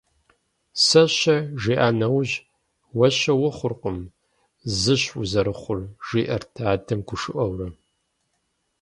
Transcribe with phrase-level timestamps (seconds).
[0.85, 2.35] «Сэ-щэ?» жиӏа нэужь
[2.97, 3.99] «Уэ щэ ухъуркъым,
[4.79, 7.67] зыщ узэрыхъур» жиӏэрт адэм гушыӏэурэ.